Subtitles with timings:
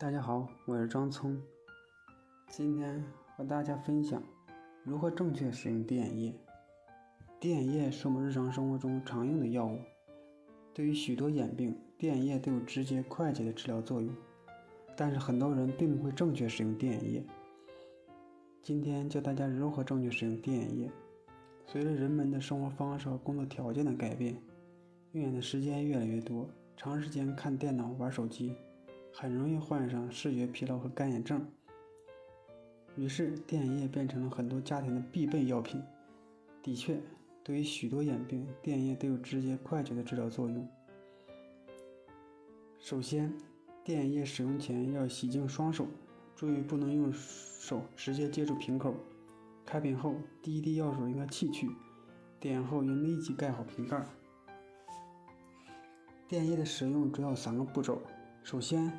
[0.00, 1.38] 大家好，我是张聪，
[2.48, 3.04] 今天
[3.36, 4.22] 和大家分享
[4.82, 6.34] 如何正确使用滴眼液。
[7.38, 9.78] 滴眼液是我们日常生活中常用的药物，
[10.72, 14.10] 对于许多眼病，滴眼液都有直接快捷的治疗作用。
[14.96, 17.22] 但是很多人并不会正确使用滴眼液。
[18.62, 20.90] 今天教大家如何正确使用滴眼液。
[21.66, 24.34] 随着人们的生活方式和工作条件的改变，
[25.12, 28.56] 用眼的时间越来越多，长时间看电脑、玩手机。
[29.12, 31.46] 很容易患上视觉疲劳和干眼症，
[32.96, 35.82] 于是电眼液变成了很多家庭的必备药品。
[36.62, 37.00] 的确，
[37.42, 40.66] 对于许多眼病，电眼液都有直接快捷的治疗作用。
[42.78, 43.32] 首先，
[43.84, 45.86] 电眼液使用前要洗净双手，
[46.34, 48.94] 注意不能用手直接接触瓶口。
[49.66, 51.68] 开瓶后滴一滴药水应该弃去，
[52.40, 54.04] 点后应立即盖好瓶盖。
[56.26, 58.00] 电液的使用主要三个步骤。
[58.50, 58.90] 首先，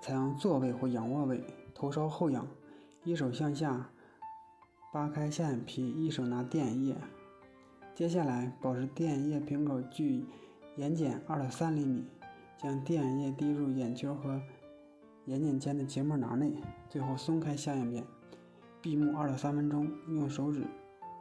[0.00, 1.44] 采用坐位或仰卧位，
[1.74, 2.48] 头稍后仰，
[3.02, 3.90] 一手向下
[4.94, 6.96] 扒开下眼皮，一手拿滴眼液。
[7.94, 10.24] 接下来，保持滴眼液瓶口距
[10.76, 12.06] 眼睑二到三厘米，
[12.56, 14.40] 将滴眼液滴入眼球和
[15.26, 16.54] 眼睑间的结膜囊内。
[16.88, 18.02] 最后松开下眼睑，
[18.80, 20.64] 闭目二到三分钟，用手指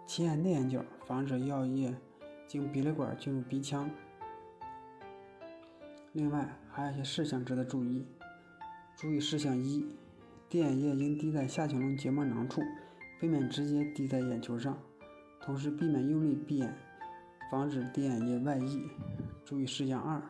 [0.06, 1.94] 轻按内眼角，防止药液
[2.48, 3.90] 经鼻泪管进入鼻腔。
[6.14, 8.06] 另外还有一些事项值得注意。
[8.96, 9.84] 注意事项一：
[10.48, 12.62] 滴眼液应滴在下丘窿结膜囊处，
[13.20, 14.78] 避免直接滴在眼球上，
[15.42, 16.72] 同时避免用力闭眼，
[17.50, 18.88] 防止滴眼液外溢。
[19.44, 20.22] 注意事项二：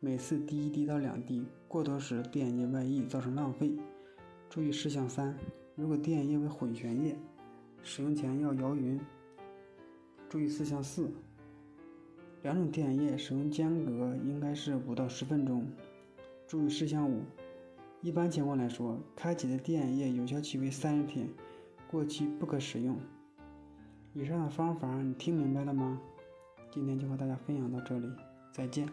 [0.00, 3.78] 每次滴一滴到两滴，过多时滴眼液外溢，造成浪费。
[4.48, 5.38] 注意事项三：
[5.76, 7.16] 如果滴眼液为混悬液，
[7.84, 9.00] 使用前要摇匀。
[10.28, 11.12] 注意事项四。
[12.42, 15.66] 两种滴眼液使用间隔应该是五到十分钟。
[16.46, 17.22] 注意事项五：
[18.00, 21.28] 一般情况来说，开启的滴眼液有效期为三十天，
[21.90, 22.96] 过期不可使用。
[24.14, 26.00] 以上的方法你听明白了吗？
[26.70, 28.08] 今天就和大家分享到这里，
[28.52, 28.88] 再见。